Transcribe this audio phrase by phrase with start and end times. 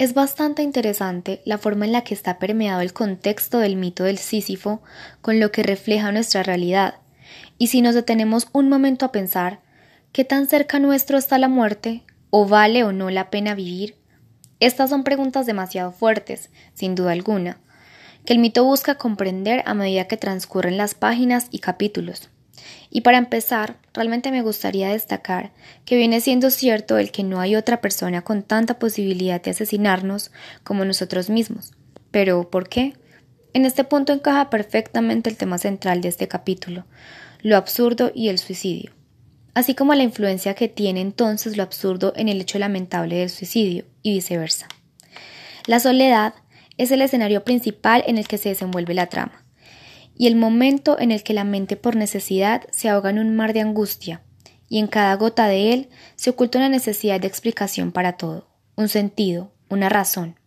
[0.00, 4.16] Es bastante interesante la forma en la que está permeado el contexto del mito del
[4.16, 4.80] Sísifo
[5.20, 6.94] con lo que refleja nuestra realidad.
[7.58, 9.60] Y si nos detenemos un momento a pensar,
[10.12, 12.02] ¿qué tan cerca nuestro está la muerte?
[12.30, 13.94] ¿O vale o no la pena vivir?
[14.58, 17.58] Estas son preguntas demasiado fuertes, sin duda alguna,
[18.24, 22.30] que el mito busca comprender a medida que transcurren las páginas y capítulos.
[22.90, 25.52] Y para empezar, realmente me gustaría destacar
[25.84, 30.32] que viene siendo cierto el que no hay otra persona con tanta posibilidad de asesinarnos
[30.64, 31.72] como nosotros mismos.
[32.10, 32.94] Pero, ¿por qué?
[33.52, 36.84] En este punto encaja perfectamente el tema central de este capítulo,
[37.42, 38.92] lo absurdo y el suicidio,
[39.54, 43.86] así como la influencia que tiene entonces lo absurdo en el hecho lamentable del suicidio,
[44.02, 44.68] y viceversa.
[45.66, 46.34] La soledad
[46.78, 49.44] es el escenario principal en el que se desenvuelve la trama
[50.20, 53.54] y el momento en el que la mente por necesidad se ahoga en un mar
[53.54, 54.20] de angustia,
[54.68, 58.90] y en cada gota de él se oculta una necesidad de explicación para todo, un
[58.90, 60.38] sentido, una razón.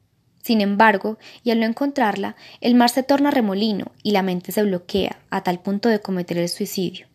[0.44, 4.62] Sin embargo, y al no encontrarla, el mar se torna remolino y la mente se
[4.62, 7.08] bloquea a tal punto de cometer el suicidio.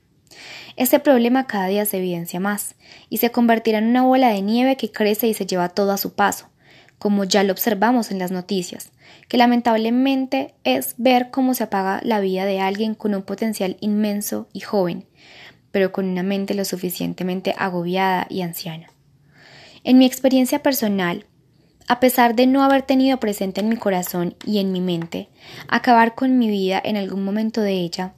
[0.75, 2.75] Este problema cada día se evidencia más,
[3.09, 5.97] y se convertirá en una bola de nieve que crece y se lleva todo a
[5.97, 6.49] su paso,
[6.99, 8.91] como ya lo observamos en las noticias,
[9.29, 14.49] que lamentablemente es ver cómo se apaga la vida de alguien con un potencial inmenso
[14.53, 15.07] y joven,
[15.71, 18.89] pero con una mente lo suficientemente agobiada y anciana.
[19.85, 21.27] En mi experiencia personal,
[21.87, 25.29] a pesar de no haber tenido presente en mi corazón y en mi mente
[25.69, 28.13] acabar con mi vida en algún momento de ella,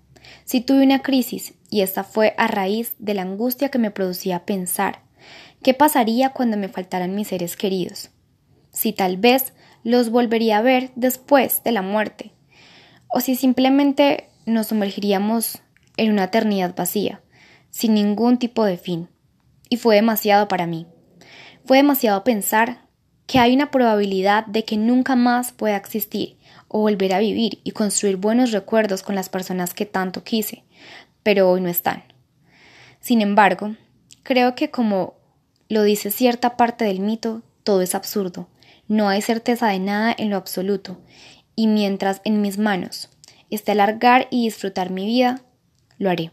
[0.44, 4.44] sí tuve una crisis y esta fue a raíz de la angustia que me producía
[4.44, 5.03] pensar
[5.62, 8.11] qué pasaría cuando me faltaran mis seres queridos
[8.71, 12.33] si tal vez los volvería a ver después de la muerte,
[13.09, 15.61] o si simplemente nos sumergiríamos
[15.97, 17.21] en una eternidad vacía,
[17.71, 19.09] sin ningún tipo de fin.
[19.69, 20.87] Y fue demasiado para mí.
[21.65, 22.89] Fue demasiado pensar
[23.27, 27.73] que hay una probabilidad de que nunca más pueda existir o volver a vivir y
[27.73, 30.65] construir buenos recuerdos con las personas que tanto quise,
[31.23, 32.03] pero hoy no están.
[33.00, 33.77] Sin embargo,
[34.23, 35.15] creo que como
[35.69, 38.49] lo dice cierta parte del mito, todo es absurdo,
[38.91, 41.01] no hay certeza de nada en lo absoluto,
[41.55, 43.09] y mientras en mis manos
[43.49, 45.43] esté alargar y disfrutar mi vida,
[45.97, 46.33] lo haré.